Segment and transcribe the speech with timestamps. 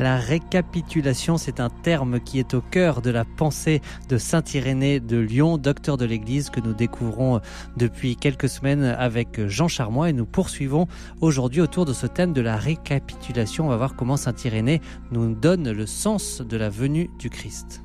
[0.00, 4.98] La récapitulation, c'est un terme qui est au cœur de la pensée de Saint Irénée
[4.98, 7.42] de Lyon, docteur de l'Église que nous découvrons
[7.76, 10.88] depuis quelques semaines avec Jean Charmois et nous poursuivons
[11.20, 13.66] aujourd'hui autour de ce thème de la récapitulation.
[13.66, 14.80] On va voir comment Saint Irénée
[15.12, 17.82] nous donne le sens de la venue du Christ.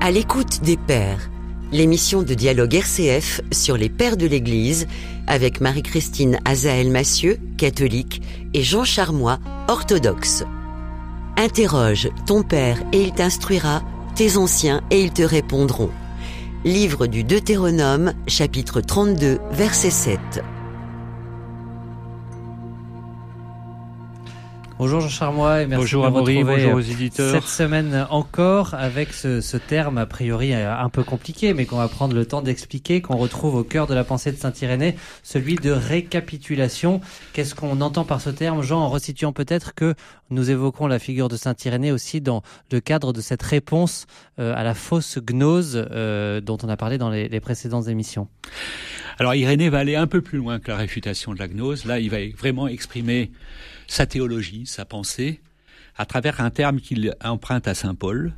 [0.00, 1.30] À l'écoute des pères
[1.72, 4.86] l'émission de dialogue RCF sur les pères de l'Église
[5.26, 8.22] avec Marie-Christine Azaël Massieu, catholique,
[8.54, 10.44] et Jean Charmois, orthodoxe.
[11.36, 13.82] Interroge ton père et il t'instruira,
[14.14, 15.90] tes anciens et ils te répondront.
[16.64, 20.18] Livre du Deutéronome, chapitre 32, verset 7.
[24.82, 27.30] Bonjour Jean Charmois et merci bonjour de retrouver bonjour aux éditeurs.
[27.30, 31.76] cette semaine encore avec ce, ce, terme a priori euh, un peu compliqué mais qu'on
[31.76, 35.54] va prendre le temps d'expliquer, qu'on retrouve au cœur de la pensée de Saint-Irénée, celui
[35.54, 37.00] de récapitulation.
[37.32, 39.94] Qu'est-ce qu'on entend par ce terme Jean, en resituant peut-être que
[40.30, 44.06] nous évoquons la figure de Saint-Irénée aussi dans le cadre de cette réponse
[44.40, 48.26] euh, à la fausse gnose euh, dont on a parlé dans les, les précédentes émissions?
[49.20, 51.84] Alors Irénée va aller un peu plus loin que la réfutation de la gnose.
[51.84, 53.30] Là, il va vraiment exprimer
[53.92, 55.42] sa théologie, sa pensée,
[55.96, 58.32] à travers un terme qu'il emprunte à Saint Paul,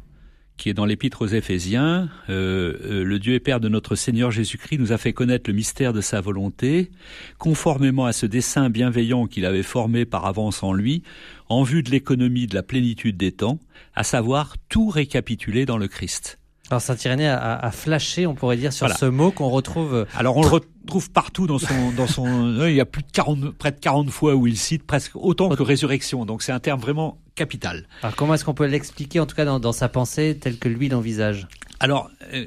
[0.57, 2.11] qui est dans l'épître aux Éphésiens.
[2.29, 5.55] Euh, euh, le Dieu et Père de notre Seigneur Jésus-Christ nous a fait connaître le
[5.55, 6.91] mystère de sa volonté,
[7.39, 11.05] conformément à ce dessein bienveillant qu'il avait formé par avance en lui,
[11.49, 13.61] en vue de l'économie de la plénitude des temps,
[13.95, 16.41] à savoir tout récapituler dans le Christ.
[16.71, 18.99] Alors Saint-Irénée a, a, flashé, on pourrait dire, sur voilà.
[18.99, 19.95] ce mot qu'on retrouve.
[19.95, 22.67] euh, Alors on le retrouve partout dans son, dans son.
[22.67, 25.51] il y a plus de 40, près de 40 fois où il cite presque autant
[25.51, 26.25] que résurrection.
[26.25, 27.87] Donc c'est un terme vraiment capital.
[28.03, 30.69] Alors comment est-ce qu'on peut l'expliquer, en tout cas dans, dans, sa pensée, telle que
[30.69, 31.47] lui l'envisage?
[31.81, 32.47] Alors euh,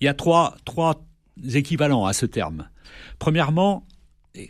[0.00, 1.02] il y a trois, trois
[1.54, 2.68] équivalents à ce terme.
[3.18, 3.86] Premièrement,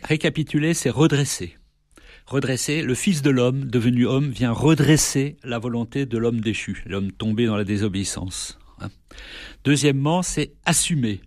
[0.03, 1.57] récapituler, c'est redresser.
[2.25, 7.13] Redresser, le Fils de l'homme, devenu homme, vient redresser la volonté de l'homme déchu, l'homme
[7.13, 8.59] tombé dans la désobéissance.
[9.63, 11.21] Deuxièmement, c'est assumer.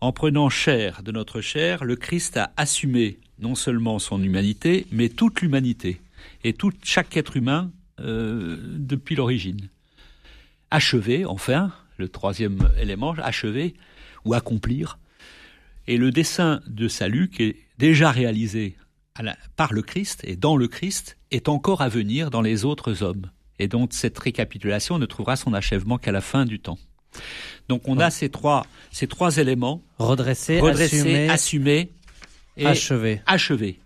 [0.00, 5.08] En prenant chair de notre chair, le Christ a assumé non seulement son humanité, mais
[5.08, 6.00] toute l'humanité
[6.44, 7.70] et tout chaque être humain
[8.00, 9.68] euh, depuis l'origine.
[10.70, 13.74] Achever, enfin, le troisième élément, achever
[14.24, 14.98] ou accomplir.
[15.86, 18.76] Et le dessein de salut qui est déjà réalisé
[19.56, 23.30] par le Christ et dans le Christ est encore à venir dans les autres hommes.
[23.60, 26.78] Et donc cette récapitulation ne trouvera son achèvement qu'à la fin du temps.
[27.68, 29.82] Donc on a ces trois, ces trois éléments.
[29.98, 31.92] Redresser, redresser assumer, assumer
[32.56, 33.20] et achever.
[33.26, 33.78] achever.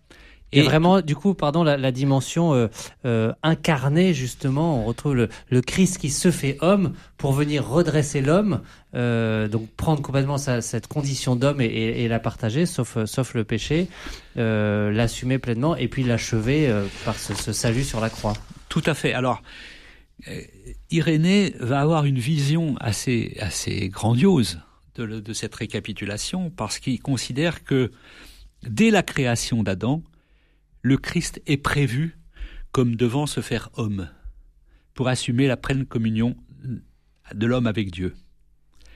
[0.53, 2.69] Et, et, vraiment, du coup, pardon, la, la dimension euh,
[3.05, 8.21] euh, incarnée, justement, on retrouve le, le, Christ qui se fait homme pour venir redresser
[8.21, 8.61] l'homme,
[8.95, 13.35] euh, donc prendre complètement sa, cette condition d'homme et, et, et, la partager, sauf, sauf
[13.35, 13.89] le péché,
[14.37, 16.73] l'assumer pleinement et puis l'achever
[17.05, 18.35] par ce, ce salut sur la croix.
[18.75, 19.13] Tout à fait.
[19.13, 19.41] Alors,
[20.27, 20.41] euh,
[20.91, 24.63] Irénée va avoir une vision assez, assez grandiose
[24.97, 27.93] de, de cette récapitulation parce qu'il considère que
[28.65, 30.03] dès la création d'Adam,
[30.83, 32.19] le Christ est prévu
[32.73, 34.11] comme devant se faire homme
[34.95, 36.35] pour assumer la pleine communion
[37.33, 38.17] de l'homme avec Dieu.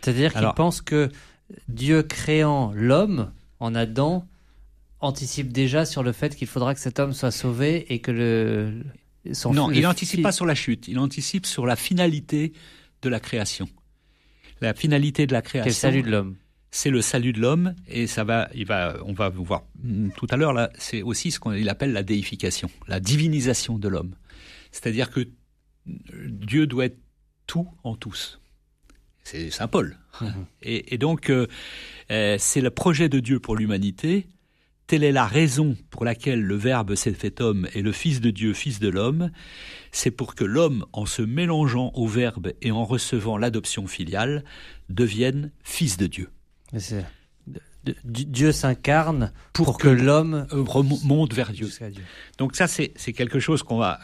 [0.00, 1.08] C'est-à-dire qu'il pense que
[1.68, 4.26] Dieu créant l'homme en Adam
[4.98, 8.82] anticipe déjà sur le fait qu'il faudra que cet homme soit sauvé et que le
[9.32, 12.52] son non, il n'anticipe pas sur la chute, il anticipe sur la finalité
[13.02, 13.68] de la création.
[14.60, 15.64] La finalité de la création.
[15.64, 16.36] Quel salut de l'homme.
[16.70, 19.64] C'est le salut de l'homme et ça va, il va, on va voir
[20.16, 20.70] tout à l'heure là.
[20.78, 24.14] C'est aussi ce qu'on appelle la déification, la divinisation de l'homme.
[24.70, 25.26] C'est-à-dire que
[25.86, 26.98] Dieu doit être
[27.46, 28.38] tout en tous.
[29.24, 29.96] C'est Saint Paul.
[30.20, 30.26] Mmh.
[30.62, 31.46] Et, et, donc euh,
[32.38, 34.26] c'est le projet de Dieu pour l'humanité
[34.88, 38.30] Telle est la raison pour laquelle le Verbe s'est fait homme et le Fils de
[38.30, 39.30] Dieu, Fils de l'homme.
[39.92, 44.44] C'est pour que l'homme, en se mélangeant au Verbe et en recevant l'adoption filiale,
[44.88, 46.30] devienne Fils de Dieu.
[48.04, 51.68] Dieu s'incarne pour, pour, que, que l'homme remonte vers Dieu.
[51.68, 52.02] Dieu.
[52.38, 54.00] Donc ça, c'est quelque chose qu'on va,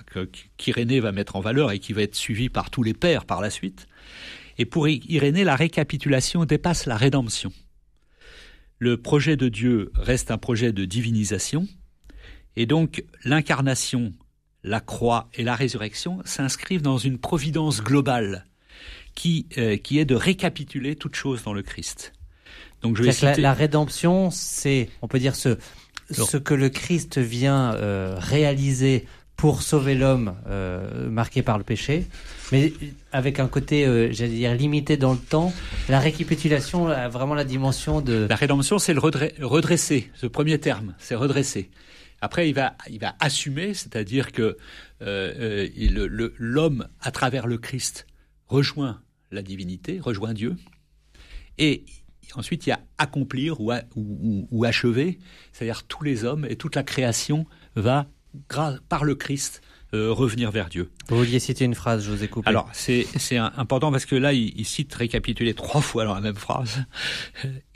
[0.59, 3.41] qu'Irénée va mettre en valeur et qui va être suivi par tous les pères par
[3.41, 3.87] la suite.
[4.59, 7.53] Et pour Irénée, la récapitulation dépasse la rédemption
[8.85, 11.67] le projet de Dieu reste un projet de divinisation,
[12.55, 14.13] et donc l'incarnation,
[14.63, 18.45] la croix et la résurrection s'inscrivent dans une providence globale
[19.15, 22.13] qui, euh, qui est de récapituler toute chose dans le Christ.
[22.83, 23.27] Donc je vais citer...
[23.27, 25.57] la, la, rédemption, c'est, on peut dire, ce,
[26.11, 32.07] ce que le Christ vient euh, réaliser pour sauver l'homme euh, marqué par le péché,
[32.53, 32.75] mais
[33.13, 35.55] avec un côté, j'allais dire, limité dans le temps.
[35.91, 38.27] La récapitulation a vraiment la dimension de...
[38.29, 41.71] La rédemption, c'est le redresser, ce premier terme, c'est redresser.
[42.23, 44.57] Après, il va, il va assumer, c'est-à-dire que
[45.03, 48.07] euh, euh, l'homme, à travers le Christ,
[48.49, 50.57] rejoint la divinité, rejoint Dieu,
[51.59, 51.85] et
[52.35, 53.71] ensuite il y a accomplir ou,
[54.51, 55.19] ou, achever,
[55.53, 57.45] c'est-à-dire tous les hommes et toute la création
[57.77, 58.07] va,
[58.89, 59.61] par le Christ,
[59.95, 60.91] euh, revenir vers Dieu.
[61.09, 62.49] Vous vouliez citer une phrase, je vous ai coupé.
[62.49, 63.07] Alors, c'est
[63.37, 66.85] important parce que là, il, cite, récapitulé trois fois dans la même phrase.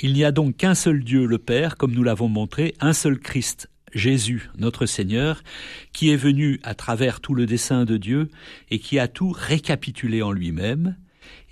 [0.01, 3.19] Il n'y a donc qu'un seul Dieu, le Père, comme nous l'avons montré, un seul
[3.19, 5.43] Christ, Jésus, notre Seigneur,
[5.93, 8.29] qui est venu à travers tout le dessein de Dieu
[8.71, 10.97] et qui a tout récapitulé en lui-même,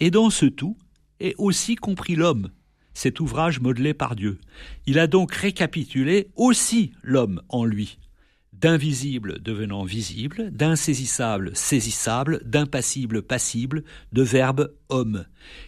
[0.00, 0.76] et dans ce tout
[1.20, 2.50] est aussi compris l'homme,
[2.92, 4.38] cet ouvrage modelé par Dieu.
[4.86, 7.98] Il a donc récapitulé aussi l'homme en lui,
[8.60, 15.26] d'invisible devenant visible, d'insaisissable saisissable, d'impassible passible, de verbe homme.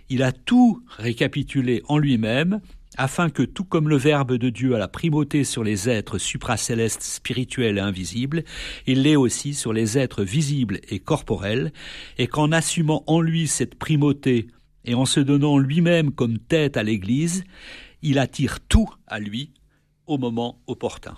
[0.08, 2.60] Il a tout récapitulé en lui-même,
[2.96, 7.02] afin que tout comme le Verbe de Dieu a la primauté sur les êtres supracélestes,
[7.02, 8.42] spirituels et invisibles,
[8.86, 11.72] il l'est aussi sur les êtres visibles et corporels,
[12.16, 14.48] et qu'en assumant en lui cette primauté
[14.84, 17.44] et en se donnant lui-même comme tête à l'Église,
[18.02, 19.52] il attire tout à lui
[20.06, 21.16] au moment opportun.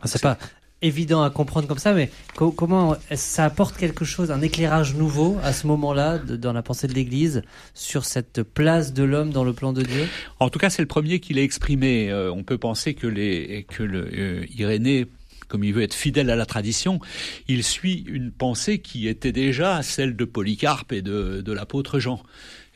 [0.00, 0.38] Ah, c'est pas
[0.82, 5.52] évident à comprendre comme ça, mais comment ça apporte quelque chose, un éclairage nouveau à
[5.52, 7.42] ce moment-là dans la pensée de l'Église
[7.74, 10.06] sur cette place de l'homme dans le plan de Dieu?
[10.38, 12.10] En tout cas, c'est le premier qui l'a exprimé.
[12.10, 15.06] Euh, on peut penser que, les, euh, Irénée
[15.48, 17.00] comme il veut être fidèle à la tradition,
[17.46, 22.20] il suit une pensée qui était déjà celle de Polycarpe et de, de l'apôtre Jean,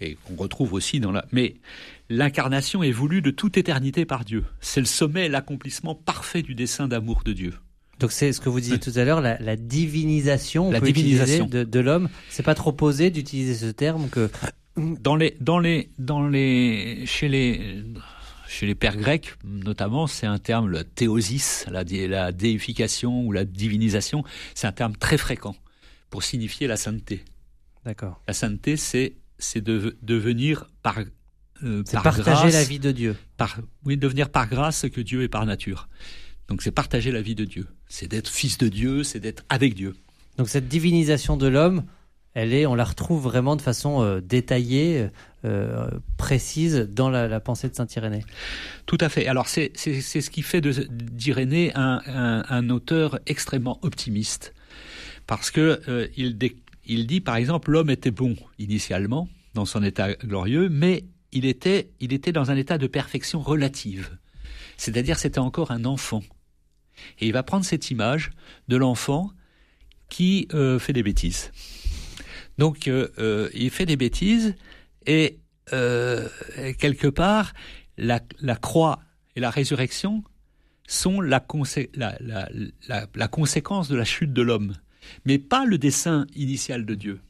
[0.01, 1.27] et qu'on retrouve aussi dans la...
[1.33, 1.57] Mais
[2.09, 4.45] l'incarnation est voulue de toute éternité par Dieu.
[4.61, 7.55] C'est le sommet, l'accomplissement parfait du dessein d'amour de Dieu.
[8.01, 11.81] Donc c'est ce que vous disiez tout à l'heure, la, divinisation, la divinisation de, de
[11.81, 12.09] l'homme.
[12.31, 14.31] C'est pas trop posé d'utiliser ce terme que
[14.77, 17.85] dans les dans les dans les chez les
[18.49, 23.45] chez les pères grecs notamment, c'est un terme le théosis, la, la déification ou la
[23.45, 24.25] divinisation,
[24.55, 25.55] c'est un terme très fréquent
[26.09, 27.25] pour signifier la sainteté.
[27.85, 28.21] D'accord.
[28.27, 30.99] La sainteté, c'est c'est de devenir par
[31.63, 33.17] euh, par partager la vie de Dieu.
[33.37, 35.89] Par oui, devenir par grâce ce que Dieu est par nature.
[36.51, 37.67] Donc c'est partager la vie de Dieu.
[37.87, 39.95] C'est d'être fils de Dieu, c'est d'être avec Dieu.
[40.37, 41.85] Donc cette divinisation de l'homme,
[42.35, 45.09] elle est, on la retrouve vraiment de façon euh, détaillée,
[45.45, 48.25] euh, précise dans la, pensée de saint Irénée.
[48.87, 49.29] Tout à fait.
[49.29, 52.03] Alors c'est ce qui fait d'Irénée un,
[52.49, 54.53] un, auteur extrêmement optimiste,
[55.29, 56.37] parce que euh, il,
[56.85, 61.91] il dit par exemple l'homme était bon initialement dans son état glorieux, mais il était,
[62.01, 64.19] il était dans un état de perfection relative.
[64.77, 66.23] C'est-à-dire c'était encore un enfant.
[67.19, 68.31] Et il va prendre cette image
[68.69, 69.31] de l'enfant
[70.09, 71.53] qui euh, fait des bêtises.
[72.59, 74.55] Donc euh, euh, il fait des bêtises
[75.07, 75.39] et
[75.71, 77.53] quelque part
[77.97, 78.21] la,
[78.57, 78.99] croix
[79.37, 80.25] et la résurrection
[80.89, 81.41] sont la,
[81.95, 84.75] la, conséquence de la chute de l'homme,
[85.25, 87.21] mais pas le dessein initial de Dieu.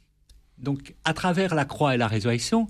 [0.56, 2.66] Donc à travers la croix et la résurrection,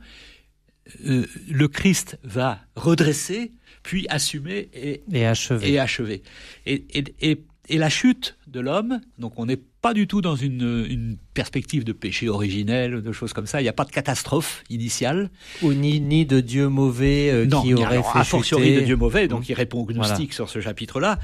[0.99, 5.73] le Christ va redresser puis assumer et, et achever.
[5.73, 6.23] Et, achever.
[6.67, 10.87] Et, et, et, la chute de l'homme, donc on n'est pas du tout dans une,
[10.89, 13.61] une, perspective de péché originel, de choses comme ça.
[13.61, 15.31] Il n'y a pas de catastrophe initiale.
[15.63, 18.97] Ou ni, ni de Dieu mauvais euh, qui aurait alors, fait a fortiori de Dieu
[18.97, 21.19] mauvais, donc il répond au gnostique sur ce chapitre-là.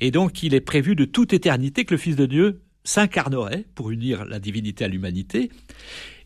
[0.00, 3.90] Et donc il est prévu de toute éternité que le Fils de Dieu s'incarnerait pour
[3.90, 5.50] unir la divinité à l'humanité.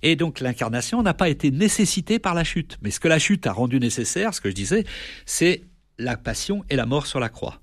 [0.02, 2.78] Et donc l'incarnation n'a pas été nécessitée par la chute.
[2.82, 4.84] Mais ce que la chute a rendu nécessaire, ce que je disais,
[5.26, 5.62] c'est
[5.98, 7.60] la passion et la mort sur la croix.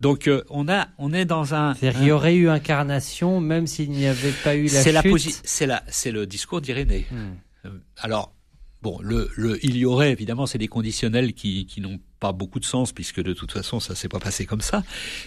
[0.00, 1.74] Donc euh, on a, on est dans un.
[1.82, 5.40] Il y aurait eu incarnation même s'il n'y avait pas eu la chute.
[5.44, 7.06] C'est la, c'est le discours d'Irénée.
[7.10, 7.34] Hmm.
[7.66, 8.32] Euh, alors
[8.82, 12.60] bon, le, le, il y aurait évidemment, c'est des conditionnels qui, qui n'ont pas beaucoup
[12.60, 14.82] de sens puisque de toute façon ça s'est pas passé comme ça.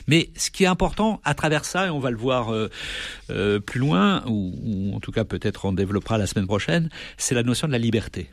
[0.08, 3.80] Mais ce qui est important à travers ça, et on va le voir euh, plus
[3.80, 7.72] loin, ou, en tout cas peut-être on développera la semaine prochaine, c'est la notion de
[7.74, 8.30] la liberté.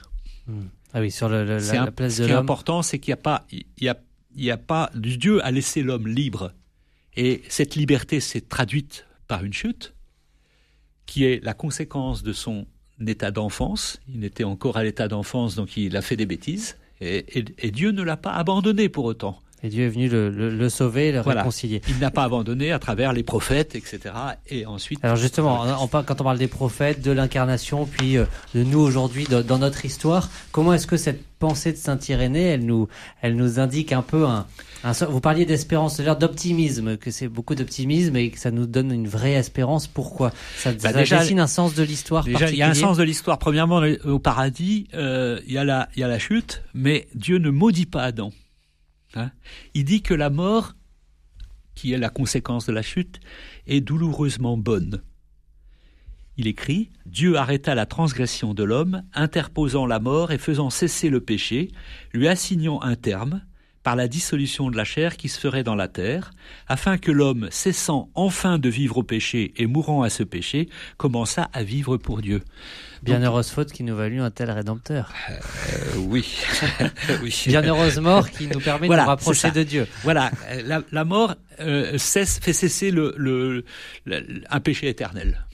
[0.47, 0.67] Hmm.
[0.95, 3.23] Ah oui, sur le, la, place de Ce qui est important, c'est qu'il n'y a
[3.23, 3.99] pas, il y a,
[4.37, 6.53] il y a pas, Dieu a laissé l'homme libre,
[7.15, 9.93] et cette liberté s'est traduite par une chute,
[11.05, 12.67] qui est la conséquence de son
[13.07, 14.01] état d'enfance.
[14.13, 17.25] Il était encore à l'état d'enfance, donc il a fait des bêtises, et,
[17.59, 19.41] et Dieu ne l'a pas abandonné pour autant.
[19.63, 21.83] Et Dieu est venu le, le, le sauver, le réconcilier.
[21.89, 24.15] Il n'a pas abandonné à travers les prophètes, etc.
[24.49, 25.01] Et ensuite.
[25.03, 28.25] Alors justement, on, quand on parle des prophètes, de l'incarnation, puis euh,
[28.55, 32.67] de nous aujourd'hui, dans, notre histoire, comment est-ce que cette pensée de Saint Irénée, elle
[32.67, 32.89] nous,
[33.21, 34.47] elle nous indique un peu un,
[34.85, 38.93] un vous parliez d'espérance, c'est-à-dire d'optimisme, que c'est beaucoup d'optimisme et que ça nous donne
[38.93, 39.89] une vraie espérance.
[39.89, 40.33] Pourquoi?
[40.57, 42.23] Ça, bah déjà, dessine un sens de l'histoire.
[42.25, 43.39] Déjà, il y a un sens de l'histoire.
[43.39, 47.39] Premièrement, au paradis, euh, il y a la, il y a la chute, mais Dieu
[47.39, 48.31] ne maudit pas Adam.
[49.19, 49.33] Hein.
[49.75, 50.75] il dit que la mort
[51.79, 53.21] qui est la conséquence de la chute,
[53.69, 55.01] est douloureusement bonne.
[56.37, 61.21] Il écrit Dieu arrêta la transgression de l'homme, interposant la mort et faisant cesser le
[61.21, 61.71] péché,
[62.13, 63.43] lui assignant un terme,
[63.83, 66.33] par la dissolution de la chair qui se ferait dans la terre,
[66.67, 71.49] afin que l'homme, cessant enfin de vivre au péché et mourant à ce péché, commençât
[71.53, 72.43] à vivre pour Dieu.
[73.03, 75.13] Bienheureuse faute qui nous valut un tel rédempteur.
[75.31, 75.37] Euh,
[75.99, 76.37] oui.
[77.23, 77.43] oui.
[77.47, 79.87] Bienheureuse mort qui nous permet de nous rapprocher de Dieu.
[80.03, 80.33] Voilà,
[80.65, 83.65] la, la mort euh, cesse, fait cesser le, le,
[84.51, 85.47] un péché éternel.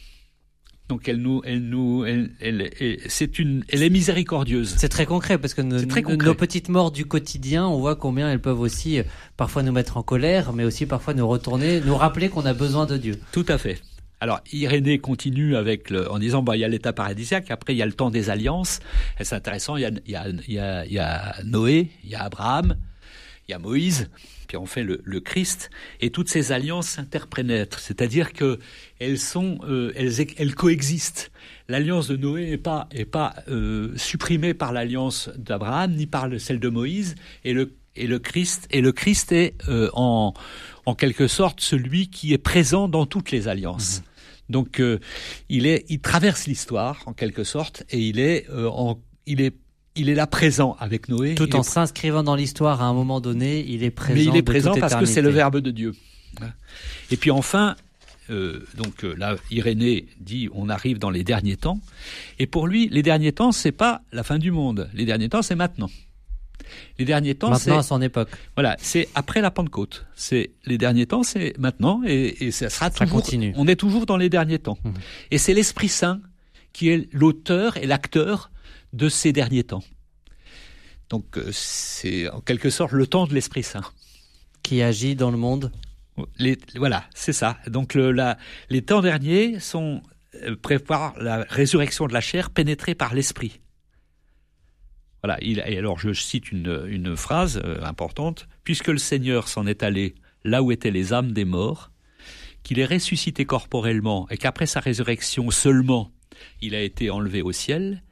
[0.88, 4.74] Donc elle nous, elle nous, elle, elle, c'est une, elle est miséricordieuse.
[4.76, 8.40] C'est très concret parce que nos, nos, petites morts du quotidien, on voit combien elles
[8.40, 9.02] peuvent aussi euh,
[9.38, 12.84] parfois nous mettre en colère, mais aussi parfois nous retourner, nous rappeler qu'on a besoin
[12.84, 13.18] de Dieu.
[13.32, 13.80] Tout à fait.
[14.20, 17.78] Alors Irénée continue avec le, en disant bah il y a l'état paradisiaque, après il
[17.78, 18.80] y a le temps des alliances.
[19.20, 20.16] C'est intéressant, il y a, il y
[20.58, 22.76] a, il y a Noé, il y a Abraham,
[23.46, 24.10] il y a Moïse,
[24.48, 25.70] puis on fait le, le Christ,
[26.00, 28.58] et toutes ces alliances s'interprénètrent, c'est-à-dire que
[28.98, 31.30] elles sont, euh, elles, elles coexistent.
[31.68, 36.38] L'alliance de Noé n'est pas, est pas euh, supprimée par l'alliance d'Abraham ni par le,
[36.38, 40.32] celle de Moïse, et le, et le Christ, et le Christ est euh, en,
[40.86, 44.00] en quelque sorte celui qui est présent dans toutes les alliances.
[44.00, 44.52] Mmh.
[44.52, 44.98] Donc euh,
[45.48, 49.54] il est, il traverse l'histoire en quelque sorte, et il est, euh, en, il est
[49.96, 51.34] il est là présent avec Noé.
[51.34, 54.14] Tout en s'inscrivant dans l'histoire à un moment donné, il est présent.
[54.14, 55.94] Mais il est présent parce que c'est le Verbe de Dieu.
[57.10, 57.76] Et puis enfin,
[58.30, 61.78] euh, donc euh, là, Irénée dit on arrive dans les derniers temps.
[62.38, 64.88] Et pour lui, les derniers temps, c'est pas la fin du monde.
[64.94, 65.90] Les derniers temps, c'est maintenant.
[66.98, 68.30] Les derniers temps, maintenant à son époque.
[68.56, 70.06] Voilà, c'est après la Pentecôte.
[70.16, 73.20] C'est les derniers temps, c'est maintenant, et, et ça sera ça toujours.
[73.20, 73.52] Continue.
[73.56, 74.78] On est toujours dans les derniers temps.
[74.82, 74.90] Mmh.
[75.30, 76.20] Et c'est l'Esprit Saint
[76.72, 78.50] qui est l'auteur et l'acteur
[78.94, 79.82] de ces derniers temps.
[81.10, 83.84] Donc euh, c'est en quelque sorte le temps de l'Esprit Saint.
[84.62, 85.70] Qui agit dans le monde
[86.38, 87.58] les, Voilà, c'est ça.
[87.66, 88.38] Donc le, la,
[88.70, 90.00] les temps derniers sont
[90.42, 93.60] euh, préparent la résurrection de la chair pénétrée par l'Esprit.
[95.22, 98.48] Voilà, il, et alors je cite une, une phrase euh, importante.
[98.62, 101.90] Puisque le Seigneur s'en est allé là où étaient les âmes des morts,
[102.62, 106.12] qu'il est ressuscité corporellement et qu'après sa résurrection seulement,
[106.60, 108.02] il a été enlevé au ciel,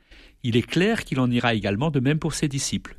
[0.43, 2.97] il est clair qu'il en ira également de même pour ses disciples.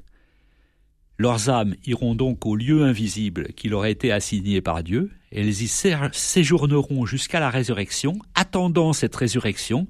[1.20, 5.62] Leurs âmes iront donc au lieu invisible qui leur a été assigné par Dieu, elles
[5.62, 9.88] y séjourneront jusqu'à la résurrection, attendant cette résurrection,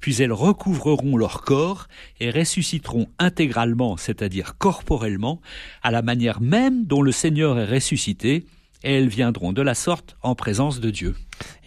[0.00, 1.88] puis elles recouvreront leur corps
[2.20, 5.40] et ressusciteront intégralement, c'est-à-dire corporellement,
[5.82, 8.44] à la manière même dont le Seigneur est ressuscité,
[8.82, 11.14] et elles viendront de la sorte en présence de Dieu.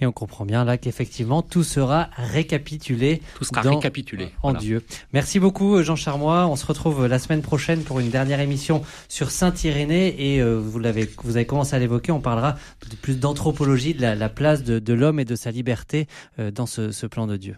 [0.02, 3.22] Et on comprend bien là qu'effectivement tout sera récapitulé.
[3.38, 4.60] Tout sera dans, récapitulé en voilà.
[4.60, 4.84] Dieu.
[5.14, 6.48] Merci beaucoup Jean Charmois.
[6.48, 10.60] On se retrouve la semaine prochaine pour une dernière émission sur Saint Irénée et euh,
[10.60, 12.12] vous l'avez, vous avez commencé à l'évoquer.
[12.12, 12.58] On parlera
[12.90, 16.08] de plus d'anthropologie, de la, la place de, de l'homme et de sa liberté
[16.40, 17.56] euh, dans ce, ce plan de Dieu.